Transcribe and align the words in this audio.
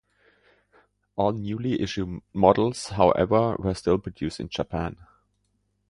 All 1.15 1.31
newly 1.33 1.79
issued 1.79 2.23
models, 2.33 2.87
however, 2.87 3.55
were 3.59 3.75
still 3.75 3.99
produced 3.99 4.39
in 4.39 4.49
Japan. 4.49 4.97